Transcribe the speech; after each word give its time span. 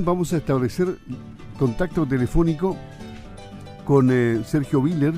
Vamos 0.00 0.32
a 0.32 0.38
establecer 0.38 0.98
contacto 1.56 2.04
telefónico 2.04 2.76
con 3.84 4.10
eh, 4.10 4.42
Sergio 4.44 4.80
Willer, 4.80 5.14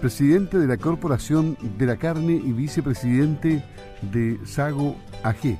presidente 0.00 0.56
de 0.56 0.68
la 0.68 0.76
Corporación 0.76 1.58
de 1.76 1.84
la 1.84 1.96
Carne 1.96 2.34
y 2.34 2.52
vicepresidente 2.52 3.64
de 4.12 4.38
Sago 4.46 4.94
AG. 5.24 5.58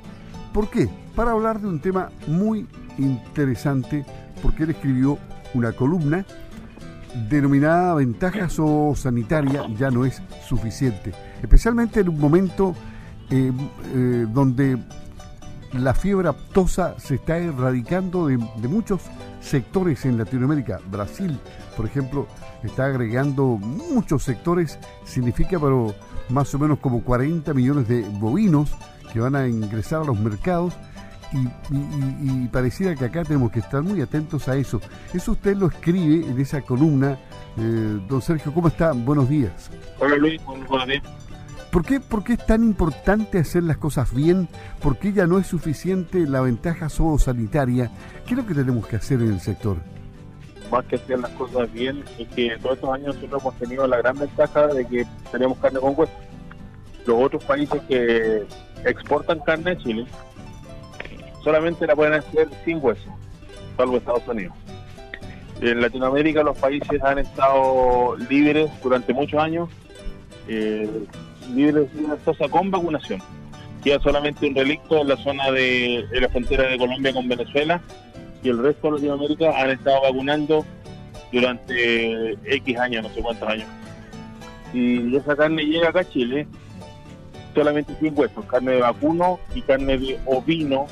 ¿Por 0.53 0.71
qué? 0.71 0.88
Para 1.16 1.32
hablar 1.32 1.61
de 1.61 1.66
un 1.66 1.80
tema 1.80 2.11
muy 2.29 2.69
interesante, 2.96 4.06
porque 4.41 4.62
él 4.62 4.70
escribió 4.70 5.18
una 5.52 5.73
columna 5.73 6.25
denominada 7.29 7.95
Ventajas 7.95 8.57
o 8.61 8.95
Sanitaria 8.95 9.66
ya 9.77 9.91
no 9.91 10.05
es 10.05 10.23
suficiente, 10.46 11.12
especialmente 11.43 11.98
en 11.98 12.11
un 12.11 12.20
momento 12.20 12.73
eh, 13.30 13.50
eh, 13.96 14.27
donde 14.32 14.79
la 15.73 15.95
fiebre 15.95 16.29
aptosa 16.29 16.98
se 16.98 17.16
está 17.16 17.39
erradicando 17.39 18.27
de, 18.27 18.39
muchos 18.69 19.03
sectores 19.41 20.05
en 20.05 20.19
Latinoamérica. 20.19 20.80
Brasil, 20.91 21.38
por 21.77 21.87
ejemplo, 21.87 22.27
está 22.62 22.87
agregando 22.87 23.45
muchos 23.45 24.23
sectores, 24.23 24.78
significa 25.05 25.59
pero 25.59 25.95
más 26.28 26.55
o 26.55 26.59
menos 26.59 26.78
como 26.78 27.02
40 27.02 27.52
millones 27.55 27.89
de 27.89 28.02
bovinos 28.02 28.70
que 29.12 29.20
van 29.20 29.37
a 29.37 29.47
ingresar 29.47 30.02
a 30.02 30.05
los 30.05 30.19
mercados 30.19 30.75
y, 31.70 32.48
pareciera 32.48 32.95
que 32.95 33.05
acá 33.05 33.23
tenemos 33.23 33.53
que 33.53 33.59
estar 33.59 33.83
muy 33.83 34.00
atentos 34.00 34.48
a 34.48 34.56
eso. 34.56 34.80
Eso 35.12 35.33
usted 35.33 35.56
lo 35.56 35.66
escribe 35.66 36.27
en 36.27 36.41
esa 36.41 36.62
columna. 36.62 37.19
Eh, 37.59 38.00
don 38.09 38.23
Sergio, 38.23 38.53
¿cómo 38.55 38.69
está? 38.69 38.92
Buenos 38.92 39.28
días. 39.28 39.70
Hola 39.98 40.16
Luis, 40.16 40.42
buenos 40.45 40.87
días. 40.87 41.03
¿Por 41.70 41.84
qué, 41.84 42.00
¿Por 42.00 42.24
qué 42.24 42.34
es 42.34 42.46
tan 42.46 42.62
importante 42.62 43.38
hacer 43.38 43.62
las 43.62 43.77
cosas 43.77 44.14
bien? 44.14 44.48
¿Por 44.80 44.98
qué 44.98 45.12
ya 45.12 45.27
no 45.27 45.38
es 45.38 45.46
suficiente 45.46 46.27
la 46.27 46.41
ventaja 46.41 46.88
sanitaria? 46.88 47.91
¿Qué 48.27 48.34
es 48.34 48.38
lo 48.38 48.46
que 48.46 48.54
tenemos 48.54 48.86
que 48.86 48.96
hacer 48.96 49.20
en 49.20 49.32
el 49.32 49.41
sector? 49.41 49.77
Más 50.70 50.84
que 50.86 50.96
hacer 50.96 51.18
las 51.18 51.30
cosas 51.32 51.70
bien, 51.72 52.02
es 52.19 52.28
que 52.28 52.56
todos 52.58 52.77
estos 52.77 52.91
años 52.91 53.14
nosotros 53.16 53.42
hemos 53.42 53.55
tenido 53.56 53.86
la 53.86 53.98
gran 53.98 54.19
ventaja 54.19 54.66
de 54.69 54.86
que 54.86 55.06
tenemos 55.30 55.58
carne 55.58 55.80
con 55.80 55.94
hueso. 55.97 56.12
Los 57.06 57.22
otros 57.22 57.44
países 57.44 57.80
que 57.82 58.47
exportan 58.84 59.41
carne 59.41 59.72
a 59.72 59.78
Chile 59.78 60.06
solamente 61.42 61.86
la 61.86 61.94
pueden 61.94 62.14
hacer 62.14 62.48
sin 62.64 62.78
hueso, 62.82 63.10
salvo 63.77 63.97
Estados 63.97 64.27
Unidos. 64.27 64.55
En 65.60 65.80
Latinoamérica 65.80 66.42
los 66.42 66.56
países 66.56 67.03
han 67.03 67.19
estado 67.19 68.16
libres 68.28 68.70
durante 68.82 69.12
muchos 69.12 69.41
años. 69.41 69.69
Eh, 70.47 70.88
libres 71.48 71.92
de 71.94 72.04
una 72.04 72.48
con 72.50 72.70
vacunación. 72.70 73.20
Queda 73.82 74.00
solamente 74.00 74.46
un 74.46 74.54
relicto 74.54 75.00
en 75.00 75.08
la 75.08 75.16
zona 75.18 75.50
de, 75.50 76.04
la 76.12 76.28
frontera 76.28 76.64
de 76.64 76.78
Colombia 76.78 77.12
con 77.12 77.28
Venezuela 77.28 77.80
y 78.42 78.48
el 78.48 78.62
resto 78.62 78.88
de 78.88 78.94
Latinoamérica 78.94 79.60
han 79.60 79.70
estado 79.70 80.02
vacunando 80.02 80.64
durante 81.32 82.32
X 82.44 82.78
años, 82.78 83.04
no 83.04 83.14
sé 83.14 83.20
cuántos 83.20 83.48
años. 83.48 83.69
Y 84.72 85.16
esa 85.16 85.36
carne 85.36 85.62
llega 85.64 85.88
acá 85.88 86.00
a 86.00 86.08
Chile 86.08 86.46
solamente 87.54 87.94
sin 88.00 88.16
huesos, 88.19 88.44
carne 88.46 88.72
de 88.72 88.80
vacuno 88.80 89.38
y 89.54 89.62
carne 89.62 89.98
de 89.98 90.19
ovino 90.26 90.86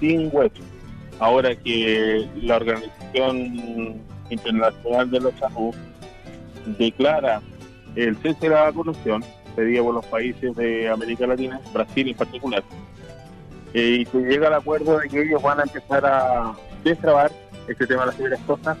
sin 0.00 0.28
huesos. 0.32 0.64
Ahora 1.18 1.54
que 1.54 2.28
la 2.42 2.56
Organización 2.56 4.00
Internacional 4.30 5.10
de 5.10 5.20
la 5.20 5.30
Salud 5.38 5.74
declara 6.78 7.40
el 7.96 8.16
cese 8.16 8.48
de 8.48 8.48
la 8.50 8.62
vacunación, 8.62 9.24
pedida 9.54 9.82
por 9.82 9.94
los 9.94 10.06
países 10.06 10.54
de 10.56 10.88
América 10.88 11.26
Latina, 11.26 11.60
Brasil 11.72 12.08
en 12.08 12.16
particular, 12.16 12.62
eh, 13.74 13.98
y 14.00 14.04
se 14.06 14.18
llega 14.18 14.48
al 14.48 14.54
acuerdo 14.54 14.98
de 14.98 15.08
que 15.08 15.22
ellos 15.22 15.42
van 15.42 15.60
a 15.60 15.62
empezar 15.62 16.04
a 16.04 16.54
destrabar 16.84 17.30
este 17.68 17.86
tema 17.86 18.02
de 18.02 18.06
las 18.06 18.16
fibras 18.16 18.40
cosas 18.46 18.76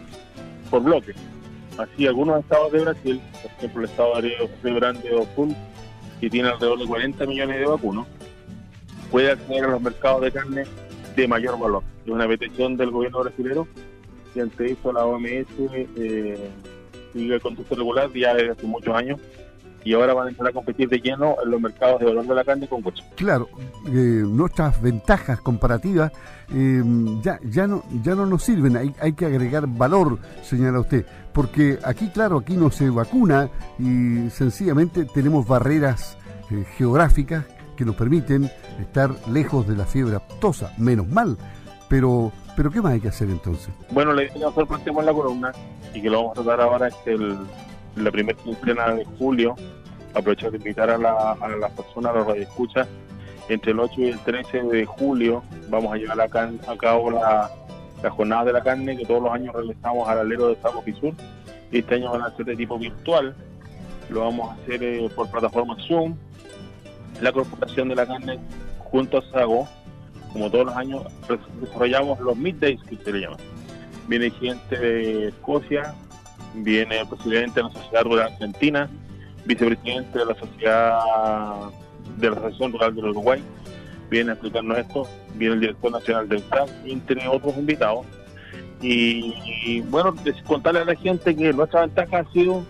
por 0.70 0.82
bloques. 0.82 1.16
Así, 1.78 2.06
algunos 2.06 2.40
estados 2.40 2.72
de 2.72 2.80
Brasil, 2.80 3.20
por 3.40 3.50
ejemplo 3.52 3.80
el 3.82 3.88
estado 3.88 4.20
de 4.20 4.48
Río 4.62 4.74
Grande 4.74 5.08
do 5.08 5.26
Sul, 5.34 5.54
que 6.20 6.28
tiene 6.28 6.48
alrededor 6.48 6.78
de 6.78 6.86
40 6.86 7.26
millones 7.26 7.58
de 7.58 7.66
vacunos, 7.66 8.06
puede 9.10 9.30
acceder 9.30 9.64
a 9.64 9.68
los 9.68 9.82
mercados 9.82 10.22
de 10.22 10.32
carne 10.32 10.64
de 11.16 11.28
mayor 11.28 11.58
valor. 11.58 11.82
Es 12.04 12.10
una 12.10 12.28
petición 12.28 12.76
del 12.76 12.90
gobierno 12.90 13.20
brasileño 13.20 13.66
que 14.34 14.40
ante 14.40 14.70
hizo 14.70 14.92
la 14.92 15.04
OMS 15.04 15.46
eh, 15.96 16.50
sigue 17.12 17.34
el 17.34 17.40
conducto 17.40 17.74
regular 17.74 18.10
ya 18.12 18.34
desde 18.34 18.52
hace 18.52 18.66
muchos 18.66 18.94
años 18.94 19.20
y 19.84 19.94
ahora 19.94 20.14
van 20.14 20.26
a 20.26 20.30
empezar 20.30 20.48
a 20.48 20.52
competir 20.52 20.88
de 20.88 20.98
lleno 20.98 21.36
en 21.42 21.50
los 21.50 21.60
mercados 21.60 22.00
de 22.00 22.06
valor 22.06 22.26
de 22.26 22.34
la 22.34 22.44
carne 22.44 22.68
con 22.68 22.84
hueso. 22.84 23.02
Claro, 23.16 23.48
eh, 23.86 23.90
nuestras 23.90 24.80
ventajas 24.80 25.40
comparativas 25.40 26.12
eh, 26.54 26.82
ya, 27.22 27.38
ya, 27.42 27.66
no, 27.66 27.82
ya 28.02 28.14
no 28.14 28.26
nos 28.26 28.42
sirven, 28.42 28.76
hay, 28.76 28.94
hay 29.00 29.12
que 29.12 29.26
agregar 29.26 29.66
valor, 29.66 30.18
señala 30.42 30.80
usted, 30.80 31.06
porque 31.32 31.78
aquí, 31.84 32.08
claro, 32.08 32.38
aquí 32.38 32.56
no 32.56 32.70
se 32.70 32.90
vacuna 32.90 33.48
y 33.78 34.30
sencillamente 34.30 35.04
tenemos 35.04 35.46
barreras 35.46 36.16
eh, 36.50 36.64
geográficas 36.76 37.44
que 37.76 37.84
nos 37.84 37.96
permiten 37.96 38.50
estar 38.80 39.10
lejos 39.28 39.66
de 39.66 39.76
la 39.76 39.86
fiebre 39.86 40.16
aptosa, 40.16 40.72
menos 40.78 41.08
mal, 41.08 41.36
pero 41.88 42.32
pero 42.56 42.70
¿qué 42.70 42.82
más 42.82 42.92
hay 42.92 43.00
que 43.00 43.08
hacer 43.08 43.30
entonces? 43.30 43.70
Bueno, 43.90 44.12
la 44.12 44.22
idea 44.22 44.34
que 44.34 44.40
nosotros 44.40 44.68
planteamos 44.68 45.00
en 45.00 45.06
la 45.06 45.12
columna 45.12 45.52
y 45.94 46.02
que 46.02 46.10
lo 46.10 46.18
vamos 46.18 46.38
a 46.38 46.42
tratar 46.42 46.60
ahora 46.60 46.88
es 46.88 46.94
el, 47.06 47.38
la 47.96 48.10
primera 48.10 48.38
quincena 48.38 48.94
de 48.94 49.04
julio, 49.04 49.54
aprovechar 50.14 50.50
de 50.50 50.58
invitar 50.58 50.90
a, 50.90 50.98
la, 50.98 51.32
a 51.32 51.48
las 51.48 51.70
personas, 51.72 52.12
a 52.12 52.18
los 52.18 52.26
radioescuchas, 52.26 52.88
entre 53.48 53.72
el 53.72 53.80
8 53.80 53.94
y 53.98 54.04
el 54.08 54.18
13 54.20 54.62
de 54.62 54.86
julio 54.86 55.42
vamos 55.68 55.92
a 55.92 55.96
llevar 55.96 56.20
a, 56.20 56.28
cabo 56.28 57.10
la, 57.10 57.50
jornada 58.10 58.44
de 58.44 58.52
la 58.52 58.62
carne 58.62 58.96
que 58.96 59.04
todos 59.04 59.22
los 59.22 59.32
años 59.32 59.54
realizamos 59.54 60.08
al 60.08 60.18
alero 60.18 60.48
de 60.48 60.54
Estado 60.54 60.82
Sur. 61.00 61.14
Este 61.70 61.94
año 61.94 62.12
van 62.12 62.22
a 62.22 62.36
ser 62.36 62.46
de 62.46 62.56
tipo 62.56 62.78
virtual, 62.78 63.34
lo 64.10 64.20
vamos 64.20 64.50
a 64.50 64.54
hacer 64.54 64.82
eh, 64.82 65.08
por 65.14 65.30
plataforma 65.30 65.76
Zoom. 65.86 66.16
La 67.20 67.32
Corporación 67.32 67.88
de 67.88 67.94
la 67.94 68.06
Carne 68.06 68.38
junto 68.78 69.18
a 69.18 69.22
Sago, 69.30 69.68
como 70.32 70.50
todos 70.50 70.66
los 70.66 70.76
años, 70.76 71.02
desarrollamos 71.60 72.20
los 72.20 72.36
middays 72.36 72.82
que 72.84 72.96
se 72.96 73.12
le 73.12 73.20
llama. 73.20 73.36
Viene 74.08 74.30
gente 74.30 74.78
de 74.78 75.28
Escocia, 75.28 75.94
viene 76.54 77.04
presidente 77.06 77.60
de 77.60 77.68
la 77.68 77.70
Sociedad 77.72 78.04
Rural 78.04 78.32
Argentina, 78.32 78.90
vicepresidente 79.44 80.18
de 80.18 80.24
la 80.24 80.34
Sociedad 80.34 81.00
de 82.16 82.30
la 82.30 82.36
Asociación 82.36 82.72
Rural 82.72 82.94
del 82.94 83.04
Uruguay, 83.06 83.42
viene 84.10 84.30
a 84.30 84.34
explicarnos 84.34 84.78
esto, 84.78 85.08
viene 85.34 85.54
el 85.54 85.60
director 85.60 85.90
nacional 85.90 86.28
del 86.28 86.42
TRAN, 86.42 86.68
entre 86.84 87.26
otros 87.26 87.56
invitados. 87.56 88.06
Y, 88.82 89.80
bueno, 89.82 90.14
contarle 90.44 90.80
a 90.80 90.84
la 90.84 90.96
gente 90.96 91.34
que 91.34 91.52
nuestra 91.52 91.82
ventaja 91.82 92.18
ha 92.18 92.32
sido 92.32 92.64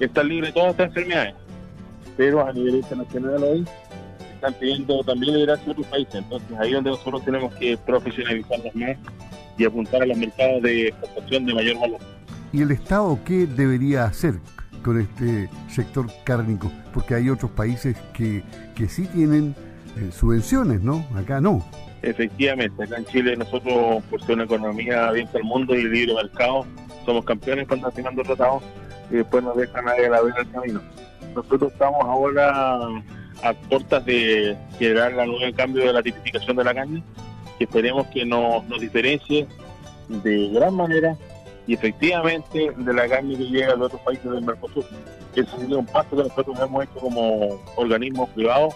estar 0.00 0.24
libre 0.24 0.48
de 0.48 0.52
todas 0.52 0.70
estas 0.72 0.88
enfermedades, 0.88 1.34
pero 2.16 2.44
a 2.44 2.52
nivel 2.52 2.76
internacional 2.76 3.42
hoy 3.44 3.64
están 4.34 4.54
pidiendo 4.54 5.04
también 5.04 5.34
liderazgo 5.34 5.66
de 5.66 5.70
otros 5.72 5.86
países, 5.86 6.14
entonces 6.16 6.58
ahí 6.58 6.68
es 6.68 6.74
donde 6.74 6.90
nosotros 6.90 7.24
tenemos 7.24 7.54
que 7.54 7.76
profesionalizarnos 7.76 8.74
más 8.74 8.96
y 9.56 9.64
apuntar 9.64 10.02
a 10.02 10.06
los 10.06 10.16
mercados 10.16 10.62
de 10.62 10.88
exportación 10.88 11.46
de 11.46 11.54
mayor 11.54 11.78
valor. 11.78 12.00
¿Y 12.52 12.62
el 12.62 12.70
Estado 12.72 13.18
qué 13.24 13.46
debería 13.46 14.04
hacer 14.04 14.34
con 14.82 15.00
este 15.00 15.48
sector 15.68 16.06
cárnico? 16.24 16.70
Porque 16.92 17.14
hay 17.14 17.30
otros 17.30 17.50
países 17.52 17.96
que, 18.12 18.42
que 18.74 18.88
sí 18.88 19.06
tienen 19.06 19.54
eh, 19.96 20.10
subvenciones, 20.10 20.82
¿no? 20.82 21.06
Acá 21.14 21.40
no. 21.40 21.64
Efectivamente, 22.02 22.82
acá 22.82 22.96
en 22.96 23.06
Chile 23.06 23.36
nosotros, 23.36 24.02
por 24.10 24.20
ser 24.22 24.34
una 24.34 24.44
economía 24.44 25.08
abierta 25.08 25.38
al 25.38 25.44
mundo 25.44 25.74
y 25.74 25.84
libre 25.84 26.14
mercado, 26.14 26.66
somos 27.04 27.24
campeones 27.24 27.68
cuando 27.68 27.90
firmando 27.92 28.22
tratados 28.22 28.62
y 29.10 29.16
después 29.16 29.44
nos 29.44 29.56
dejan 29.56 29.88
a 29.88 29.96
la 29.96 30.22
vida 30.22 30.34
el 30.38 30.50
camino. 30.50 30.80
Nosotros 31.34 31.72
estamos 31.72 32.02
ahora 32.04 32.78
a 33.42 33.54
puertas 33.68 34.04
de 34.04 34.56
generar 34.78 35.12
la 35.12 35.26
nueva 35.26 35.56
cambio 35.56 35.84
de 35.84 35.92
la 35.92 36.02
tipificación 36.02 36.56
de 36.56 36.64
la 36.64 36.74
carne, 36.74 37.02
que 37.58 37.64
esperemos 37.64 38.06
que 38.08 38.24
nos, 38.24 38.64
nos 38.64 38.80
diferencie 38.80 39.46
de 40.08 40.48
gran 40.48 40.74
manera 40.74 41.16
y 41.66 41.74
efectivamente 41.74 42.72
de 42.76 42.92
la 42.92 43.08
carne 43.08 43.36
que 43.36 43.44
llega 43.44 43.76
de 43.76 43.82
otros 43.82 44.00
países 44.02 44.30
del 44.30 44.42
Mercosur. 44.44 44.84
Ese 45.34 45.56
es 45.56 45.68
un 45.70 45.86
paso 45.86 46.10
que 46.10 46.24
nosotros 46.24 46.58
hemos 46.60 46.84
hecho 46.84 47.00
como 47.00 47.60
organismos 47.76 48.28
privados 48.30 48.74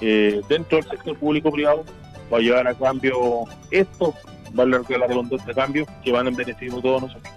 eh, 0.00 0.40
dentro 0.48 0.78
del 0.78 0.88
sector 0.88 1.18
público-privado 1.18 1.84
para 2.30 2.42
llevar 2.42 2.68
a 2.68 2.74
cambio 2.74 3.44
esto, 3.70 4.14
vale 4.52 4.78
la 4.88 5.06
redundancia 5.06 5.46
de 5.46 5.54
cambio, 5.54 5.86
que 6.02 6.12
van 6.12 6.28
en 6.28 6.36
beneficio 6.36 6.76
de 6.76 6.82
todos 6.82 7.02
nosotros. 7.02 7.32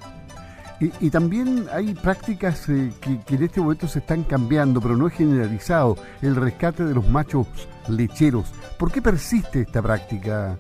Y, 0.80 1.10
también 1.10 1.66
hay 1.74 1.96
prácticas 1.96 2.70
eh, 2.70 2.92
que, 3.02 3.20
que, 3.22 3.36
en 3.36 3.44
este 3.44 3.60
momento 3.60 3.88
se 3.88 3.98
están 3.98 4.24
cambiando, 4.24 4.80
pero 4.80 4.96
no 4.96 5.08
es 5.08 5.14
generalizado, 5.16 5.98
el 6.22 6.36
rescate 6.36 6.84
de 6.84 6.94
los 6.94 7.08
machos 7.10 7.48
lecheros. 7.90 8.54
¿Por 8.78 8.92
qué 8.92 9.02
persiste 9.02 9.62
esta 9.62 9.82
práctica? 9.82 10.56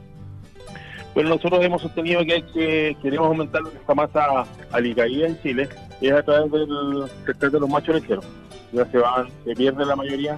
Bueno, 1.18 1.32
nosotros 1.32 1.66
hemos 1.66 1.82
sostenido 1.82 2.24
que, 2.24 2.44
que 2.54 2.96
queremos 3.02 3.30
aumentar 3.30 3.64
esta 3.74 3.96
masa 3.96 4.46
alicaída 4.72 5.26
en 5.26 5.42
Chile 5.42 5.68
es 6.00 6.12
a 6.12 6.22
través 6.22 6.52
del 6.52 7.10
rescate 7.26 7.50
de 7.50 7.60
los 7.60 7.68
machos 7.68 7.96
lecheros. 7.96 8.24
Ya 8.72 8.86
se 8.86 9.00
van, 9.00 9.28
se 9.44 9.56
pierde 9.56 9.84
la 9.84 9.96
mayoría 9.96 10.38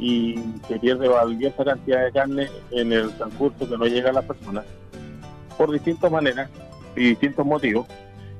y 0.00 0.34
se 0.66 0.80
pierde 0.80 1.06
valiosa 1.06 1.64
cantidad 1.64 2.04
de 2.04 2.10
carne 2.10 2.48
en 2.72 2.92
el 2.92 3.12
transcurso 3.12 3.68
que 3.68 3.78
no 3.78 3.86
llega 3.86 4.10
a 4.10 4.14
las 4.14 4.24
personas. 4.24 4.64
por 5.56 5.70
distintas 5.70 6.10
maneras 6.10 6.50
y 6.96 7.10
distintos 7.10 7.46
motivos. 7.46 7.86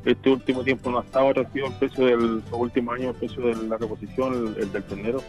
Este 0.05 0.29
último 0.29 0.65
tiempo 0.65 0.91
no 0.91 0.99
ha 0.99 1.03
estado 1.03 1.29
atractivo 1.29 1.69
el 1.69 1.75
precio 1.75 2.05
del 2.05 2.43
último 2.51 2.91
año, 2.91 3.11
el 3.11 3.15
precio 3.15 3.47
de 3.47 3.55
la 3.69 3.77
reposición, 3.77 4.57
el, 4.59 4.73
del 4.73 4.83
ternero. 4.83 5.23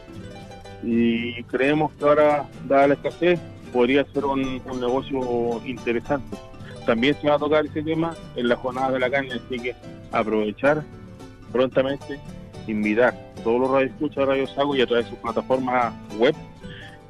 Y 0.81 1.43
creemos 1.43 1.91
que 1.91 2.03
ahora, 2.03 2.49
dada 2.67 2.87
la 2.87 2.93
escasez, 2.95 3.39
podría 3.71 4.05
ser 4.13 4.25
un, 4.25 4.61
negocio 4.79 5.61
interesante. 5.65 6.37
También 6.85 7.15
se 7.21 7.29
va 7.29 7.35
a 7.35 7.39
tocar 7.39 7.65
ese 7.65 7.83
tema 7.83 8.15
en 8.35 8.47
la 8.47 8.55
jornada 8.55 8.91
de 8.91 8.99
la 8.99 9.09
carne, 9.09 9.33
así 9.33 9.59
que 9.59 9.75
aprovechar 10.11 10.83
prontamente, 11.51 12.19
invitar 12.67 13.13
a 13.13 13.43
todos 13.43 13.61
los 13.61 13.71
radioescuchas 13.71 14.15
de 14.15 14.25
Radio 14.25 14.47
Sago 14.47 14.75
y 14.75 14.81
a 14.81 14.87
través 14.87 15.05
de 15.05 15.11
sus 15.11 15.19
plataformas 15.19 15.93
web 16.17 16.35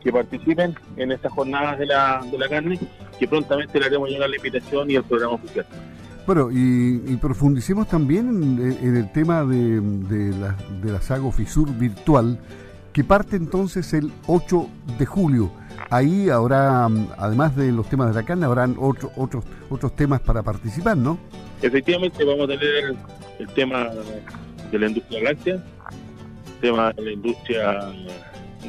que 0.03 0.11
participen 0.11 0.75
en 0.97 1.11
estas 1.11 1.31
jornadas 1.31 1.77
de 1.79 1.85
la, 1.85 2.21
de 2.29 2.37
la 2.37 2.49
carne, 2.49 2.79
que 3.19 3.27
prontamente 3.27 3.79
le 3.79 3.85
haremos 3.85 4.09
llegar 4.09 4.29
la 4.29 4.35
invitación 4.35 4.89
y 4.89 4.95
el 4.95 5.03
programa 5.03 5.35
oficial. 5.35 5.65
Bueno, 6.25 6.49
y, 6.51 7.17
profundicemos 7.17 7.87
también 7.87 8.29
en, 8.29 8.95
el 8.95 9.11
tema 9.11 9.43
de, 9.43 9.79
de, 9.81 10.37
la, 10.37 10.55
de 10.81 10.91
la 10.91 11.01
Sago 11.01 11.31
Fisur 11.31 11.71
virtual, 11.77 12.39
que 12.93 13.03
parte 13.03 13.35
entonces 13.35 13.93
el 13.93 14.11
8 14.27 14.67
de 14.97 15.05
julio. 15.05 15.51
Ahí 15.89 16.29
habrá, 16.29 16.85
además 17.17 17.55
de 17.55 17.71
los 17.71 17.87
temas 17.89 18.09
de 18.09 18.21
la 18.21 18.25
carne, 18.25 18.45
habrán 18.45 18.75
otros 18.79 19.11
otros 19.15 19.43
otros 19.69 19.95
temas 19.95 20.21
para 20.21 20.43
participar, 20.43 20.97
¿no? 20.97 21.17
Efectivamente, 21.61 22.23
vamos 22.23 22.45
a 22.45 22.47
tener 22.47 22.95
el, 23.39 23.47
tema 23.49 23.89
de 24.71 24.79
la 24.79 24.87
industria 24.87 25.23
láctea, 25.23 25.55
el 25.55 26.59
tema 26.61 26.93
de 26.93 27.01
la 27.01 27.11
industria 27.11 27.91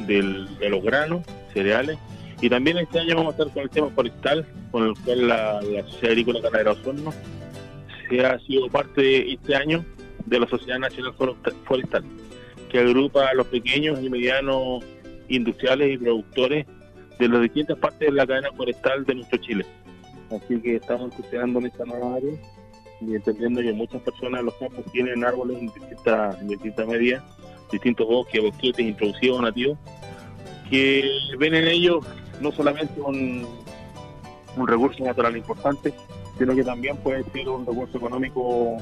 de 0.07 0.69
los 0.69 0.83
granos, 0.83 1.23
cereales, 1.53 1.97
y 2.41 2.49
también 2.49 2.77
este 2.77 2.99
año 2.99 3.15
vamos 3.15 3.33
a 3.33 3.37
estar 3.37 3.53
con 3.53 3.63
el 3.63 3.69
tema 3.69 3.89
forestal, 3.91 4.45
con 4.71 4.83
el 4.83 4.93
cual 5.05 5.27
la, 5.29 5.61
Sociedad 5.61 6.11
Agrícola 6.11 6.41
Ganadera 6.41 6.71
Osorno 6.71 7.13
se 8.09 8.25
ha 8.25 8.37
sido 8.39 8.67
parte 8.67 9.31
este 9.31 9.55
año 9.55 9.85
de 10.25 10.39
la 10.39 10.47
Sociedad 10.47 10.79
Nacional 10.79 11.13
Forestal, 11.65 12.03
que 12.69 12.79
agrupa 12.79 13.27
a 13.27 13.33
los 13.33 13.47
pequeños 13.47 14.03
y 14.03 14.09
medianos 14.09 14.83
industriales 15.29 15.93
y 15.93 15.97
productores 15.97 16.65
de 17.19 17.27
las 17.27 17.41
distintas 17.41 17.77
partes 17.77 17.99
de 17.99 18.11
la 18.11 18.25
cadena 18.25 18.51
forestal 18.53 19.05
de 19.05 19.15
nuestro 19.15 19.37
Chile. 19.39 19.65
Así 20.29 20.59
que 20.61 20.75
estamos 20.77 21.13
estudiando 21.17 21.59
en 21.59 21.65
esta 21.67 21.85
nueva 21.85 22.15
área 22.15 22.33
y 23.01 23.15
entendiendo 23.15 23.61
que 23.61 23.73
muchas 23.73 24.01
personas 24.01 24.39
en 24.39 24.45
los 24.45 24.55
campos 24.55 24.85
tienen 24.91 25.23
árboles 25.23 25.57
en 25.57 25.67
distintas, 25.67 26.41
en 26.41 26.47
distintas 26.47 26.87
medidas, 26.87 27.23
distintos 27.71 28.07
bosques, 28.07 28.41
bosquetes 28.41 28.85
introducidos 28.85 29.41
nativos, 29.41 29.77
que 30.69 31.03
ven 31.37 31.55
en 31.55 31.67
ellos 31.67 32.05
no 32.41 32.51
solamente 32.51 32.99
un, 33.01 33.45
un 34.57 34.67
recurso 34.67 35.03
natural 35.03 35.35
importante, 35.37 35.93
sino 36.37 36.55
que 36.55 36.63
también 36.63 36.97
puede 36.97 37.23
ser 37.31 37.49
un 37.49 37.65
recurso 37.65 37.97
económico 37.97 38.77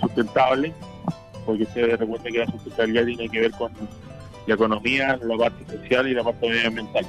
sustentable, 0.00 0.72
porque 1.46 1.66
se 1.66 1.96
recuerda 1.96 2.24
que 2.24 2.38
la 2.38 2.46
sustentabilidad 2.46 3.04
tiene 3.04 3.28
que 3.28 3.40
ver 3.40 3.50
con 3.52 3.72
la 4.46 4.54
economía, 4.54 5.18
la 5.22 5.36
parte 5.36 5.64
social 5.76 6.08
y 6.08 6.14
la 6.14 6.24
parte 6.24 6.48
medioambiental. 6.48 7.04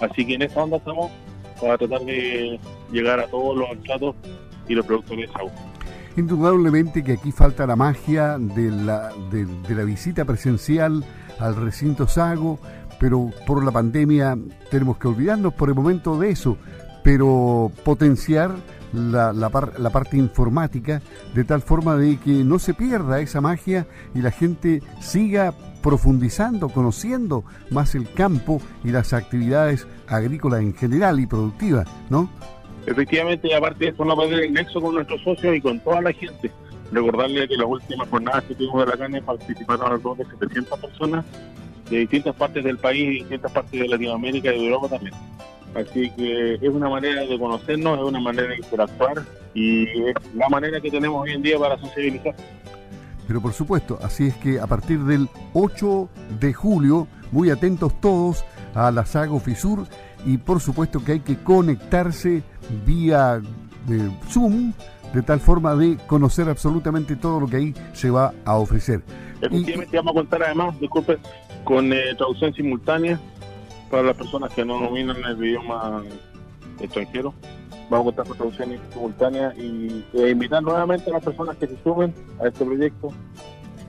Así 0.00 0.26
que 0.26 0.34
en 0.34 0.42
esa 0.42 0.62
onda 0.62 0.78
estamos 0.78 1.10
para 1.60 1.76
tratar 1.76 2.00
de 2.00 2.58
llegar 2.90 3.20
a 3.20 3.26
todos 3.26 3.56
los 3.56 3.70
estratos 3.70 4.14
y 4.68 4.74
los 4.74 4.86
productores 4.86 5.28
de 5.28 5.34
agua. 5.34 5.52
Indudablemente 6.16 7.04
que 7.04 7.12
aquí 7.12 7.32
falta 7.32 7.66
la 7.66 7.76
magia 7.76 8.36
de 8.38 8.70
la, 8.70 9.12
de, 9.30 9.74
la 9.74 9.84
visita 9.84 10.24
presencial 10.24 11.04
al 11.38 11.56
recinto 11.56 12.08
Sago, 12.08 12.58
pero 12.98 13.30
por 13.46 13.64
la 13.64 13.70
pandemia 13.70 14.36
tenemos 14.70 14.98
que 14.98 15.08
olvidarnos 15.08 15.54
por 15.54 15.68
el 15.68 15.74
momento 15.74 16.18
de 16.18 16.30
eso, 16.30 16.56
pero 17.04 17.70
potenciar 17.84 18.54
la, 18.92 19.32
la, 19.32 19.90
parte 19.90 20.16
informática 20.16 21.00
de 21.32 21.44
tal 21.44 21.62
forma 21.62 21.96
de 21.96 22.18
que 22.18 22.32
no 22.44 22.58
se 22.58 22.74
pierda 22.74 23.20
esa 23.20 23.40
magia 23.40 23.86
y 24.14 24.20
la 24.20 24.32
gente 24.32 24.82
siga 25.00 25.54
profundizando, 25.82 26.68
conociendo 26.68 27.44
más 27.70 27.94
el 27.94 28.10
campo 28.12 28.60
y 28.84 28.90
las 28.90 29.12
actividades 29.12 29.86
agrícolas 30.06 30.60
en 30.60 30.74
general 30.74 31.20
y 31.20 31.26
productivas, 31.26 31.88
¿no? 32.08 32.30
Efectivamente, 32.86 33.54
aparte 33.54 33.84
de 33.84 33.90
eso, 33.90 34.04
no 34.04 34.16
perder 34.16 34.44
el 34.44 34.52
nexo 34.52 34.80
con 34.80 34.94
nuestros 34.94 35.20
socios 35.22 35.56
y 35.56 35.60
con 35.60 35.78
toda 35.80 36.00
la 36.00 36.12
gente. 36.12 36.50
Recordarle 36.90 37.46
que 37.46 37.56
las 37.56 37.66
últimas 37.66 38.08
jornadas 38.08 38.44
que 38.44 38.54
tuvimos 38.54 38.84
de 38.84 38.90
la 38.90 38.96
carne 38.96 39.22
participaron 39.22 39.86
alrededor 39.86 40.16
de 40.16 40.24
700 40.24 40.78
personas 40.80 41.24
de 41.88 41.98
distintas 41.98 42.34
partes 42.34 42.64
del 42.64 42.78
país 42.78 43.02
y 43.02 43.18
distintas 43.20 43.52
partes 43.52 43.80
de 43.80 43.88
Latinoamérica 43.88 44.52
y 44.52 44.58
de 44.58 44.66
Europa 44.66 44.88
también. 44.88 45.14
Así 45.74 46.10
que 46.10 46.54
es 46.54 46.68
una 46.68 46.88
manera 46.88 47.22
de 47.22 47.38
conocernos, 47.38 47.98
es 47.98 48.04
una 48.04 48.20
manera 48.20 48.48
de 48.48 48.56
interactuar 48.56 49.22
y 49.54 49.84
es 49.84 50.14
la 50.34 50.48
manera 50.48 50.80
que 50.80 50.90
tenemos 50.90 51.22
hoy 51.22 51.32
en 51.32 51.42
día 51.42 51.58
para 51.58 51.78
sensibilizar. 51.78 52.34
Pero 53.30 53.40
por 53.40 53.52
supuesto, 53.52 53.96
así 54.02 54.26
es 54.26 54.34
que 54.38 54.58
a 54.58 54.66
partir 54.66 55.04
del 55.04 55.28
8 55.52 56.08
de 56.40 56.52
julio, 56.52 57.06
muy 57.30 57.50
atentos 57.50 57.92
todos 58.00 58.44
a 58.74 58.90
la 58.90 59.06
Sago 59.06 59.38
Fisur 59.38 59.86
y 60.26 60.36
por 60.36 60.58
supuesto 60.58 61.04
que 61.04 61.12
hay 61.12 61.20
que 61.20 61.40
conectarse 61.40 62.42
vía 62.84 63.40
de 63.86 64.10
Zoom 64.30 64.72
de 65.14 65.22
tal 65.22 65.38
forma 65.38 65.76
de 65.76 65.96
conocer 66.08 66.48
absolutamente 66.48 67.14
todo 67.14 67.38
lo 67.38 67.46
que 67.46 67.58
ahí 67.58 67.74
se 67.92 68.10
va 68.10 68.34
a 68.44 68.56
ofrecer. 68.56 69.00
Efectivamente, 69.40 69.96
vamos 69.96 70.10
a 70.10 70.14
contar 70.14 70.42
además, 70.42 70.80
disculpe, 70.80 71.16
con 71.62 71.92
eh, 71.92 72.16
traducción 72.18 72.52
simultánea 72.52 73.20
para 73.92 74.02
las 74.02 74.16
personas 74.16 74.52
que 74.54 74.64
no 74.64 74.80
dominan 74.80 75.18
el 75.24 75.38
idioma 75.38 76.02
extranjero 76.80 77.32
vamos 77.90 78.12
a 78.12 78.16
contar 78.16 78.26
con 78.26 78.36
traducción 78.36 78.80
simultánea 78.92 79.52
y 79.56 80.04
e 80.14 80.30
invitar 80.30 80.62
nuevamente 80.62 81.10
a 81.10 81.14
las 81.14 81.24
personas 81.24 81.56
que 81.56 81.66
se 81.66 81.76
sumen 81.82 82.14
a 82.40 82.46
este 82.46 82.64
proyecto, 82.64 83.08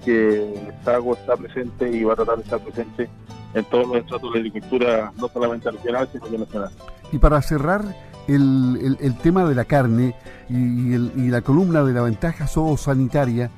que 0.03 0.73
Sago 0.83 1.13
está 1.13 1.37
presente 1.37 1.89
y 1.89 2.03
va 2.03 2.13
a 2.13 2.15
tratar 2.15 2.37
de 2.37 2.43
estar 2.43 2.59
presente 2.59 3.09
en 3.53 3.63
todos 3.65 3.87
los 3.87 3.97
estratos 3.97 4.33
de 4.33 4.39
la 4.39 4.47
agricultura, 4.47 5.13
no 5.17 5.27
solamente 5.27 5.69
regional, 5.69 6.09
sino 6.11 6.25
que 6.25 6.37
nacional. 6.37 6.71
Y 7.11 7.19
para 7.19 7.41
cerrar 7.41 7.83
el, 8.27 9.15
tema 9.21 9.47
de 9.47 9.55
la 9.55 9.65
carne 9.65 10.15
y, 10.49 11.29
la 11.29 11.41
columna 11.41 11.83
de 11.83 11.93
la 11.93 12.01
ventaja 12.01 12.47
zoosanitaria, 12.47 13.51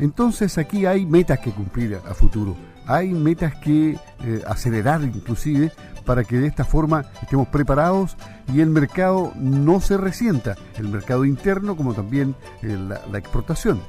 entonces 0.00 0.58
aquí 0.58 0.86
hay 0.86 1.06
metas 1.06 1.38
que 1.38 1.52
cumplir 1.52 2.00
a 2.08 2.14
futuro, 2.14 2.56
hay 2.86 3.12
metas 3.12 3.54
que 3.56 3.92
eh, 3.92 4.42
acelerar 4.46 5.02
inclusive 5.02 5.72
para 6.04 6.24
que 6.24 6.36
de 6.36 6.46
esta 6.46 6.64
forma 6.64 7.06
estemos 7.22 7.48
preparados 7.48 8.16
y 8.52 8.60
el 8.60 8.68
mercado 8.68 9.32
no 9.36 9.80
se 9.80 9.96
resienta, 9.96 10.56
el 10.78 10.88
mercado 10.88 11.24
interno 11.24 11.76
como 11.76 11.94
también 11.94 12.34
eh, 12.62 12.76
la, 13.10 13.18
exportación. 13.18 13.80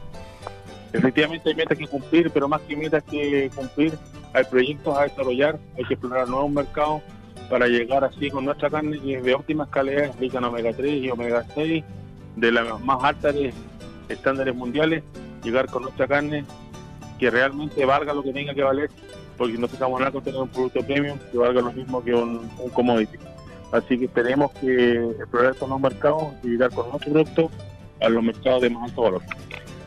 Efectivamente 0.93 1.49
hay 1.49 1.55
metas 1.55 1.77
que 1.77 1.87
cumplir, 1.87 2.31
pero 2.31 2.47
más 2.47 2.61
que 2.61 2.77
metas 2.77 3.03
que 3.03 3.51
cumplir, 3.53 3.97
hay 4.33 4.45
proyectos 4.45 4.97
a 4.97 5.03
desarrollar, 5.03 5.59
hay 5.77 5.83
que 5.85 5.95
explorar 5.95 6.29
nuevos 6.29 6.51
mercados 6.51 7.01
para 7.49 7.67
llegar 7.67 8.03
así 8.05 8.31
con 8.31 8.45
nuestra 8.45 8.69
carne 8.69 8.97
de 8.97 9.33
óptimas 9.35 9.67
calidades, 9.69 10.15
rica 10.17 10.37
en 10.37 10.45
omega 10.45 10.71
3 10.73 11.03
y 11.03 11.09
omega 11.09 11.45
6, 11.53 11.83
de 12.37 12.51
las 12.51 12.79
más 12.81 13.03
altas 13.03 13.35
estándares 14.07 14.55
mundiales, 14.55 15.03
llegar 15.43 15.67
con 15.67 15.83
nuestra 15.83 16.07
carne 16.07 16.45
que 17.19 17.29
realmente 17.29 17.85
valga 17.85 18.13
lo 18.13 18.23
que 18.23 18.33
tenga 18.33 18.53
que 18.53 18.63
valer 18.63 18.89
porque 19.37 19.57
no 19.57 19.65
estamos 19.65 19.99
nada 19.99 20.11
con 20.11 20.23
tener 20.23 20.41
un 20.41 20.49
producto 20.49 20.81
premium 20.85 21.17
que 21.31 21.37
valga 21.37 21.61
lo 21.61 21.71
mismo 21.71 22.03
que 22.03 22.13
un, 22.13 22.49
commodity. 22.73 23.17
Así 23.71 23.97
que 23.97 24.05
esperemos 24.05 24.51
que 24.53 24.95
explorar 24.95 25.51
estos 25.51 25.67
nuevos 25.67 25.91
mercados 25.91 26.23
y 26.43 26.49
llegar 26.49 26.71
con 26.71 26.89
nuestro 26.89 27.11
producto 27.11 27.51
a 28.01 28.09
los 28.09 28.23
mercados 28.23 28.61
de 28.61 28.69
más 28.69 28.89
alto 28.89 29.01
valor. 29.01 29.21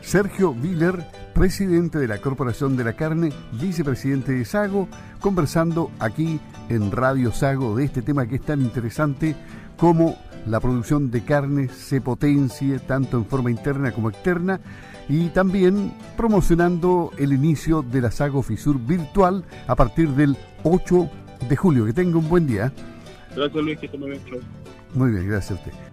Sergio 0.01 0.53
Viller, 0.53 1.03
presidente 1.33 1.97
de 1.97 2.07
la 2.07 2.19
Corporación 2.19 2.77
de 2.77 2.83
la 2.83 2.93
Carne, 2.93 3.31
vicepresidente 3.53 4.33
de 4.33 4.45
Sago, 4.45 4.87
conversando 5.19 5.91
aquí 5.99 6.39
en 6.69 6.91
Radio 6.91 7.31
Sago 7.31 7.75
de 7.75 7.85
este 7.85 8.01
tema 8.01 8.27
que 8.27 8.35
es 8.35 8.41
tan 8.41 8.61
interesante 8.61 9.35
como 9.77 10.17
la 10.49 10.59
producción 10.59 11.11
de 11.11 11.21
carne 11.21 11.69
se 11.69 12.01
potencie 12.01 12.79
tanto 12.79 13.17
en 13.17 13.25
forma 13.25 13.51
interna 13.51 13.91
como 13.91 14.09
externa 14.09 14.59
y 15.07 15.29
también 15.29 15.93
promocionando 16.17 17.11
el 17.17 17.33
inicio 17.33 17.81
de 17.83 18.01
la 18.01 18.11
Sago 18.11 18.41
Fisur 18.41 18.79
virtual 18.79 19.43
a 19.67 19.75
partir 19.75 20.09
del 20.09 20.37
8 20.63 21.09
de 21.47 21.55
julio. 21.55 21.85
Que 21.85 21.93
tenga 21.93 22.17
un 22.17 22.27
buen 22.27 22.47
día. 22.47 22.71
Gracias 23.35 23.63
Luis, 23.63 23.79
que 23.79 23.97
muy 23.97 24.11
bien. 24.11 24.21
Muy 24.93 25.11
bien, 25.11 25.27
gracias 25.27 25.51
a 25.51 25.61
usted. 25.61 25.88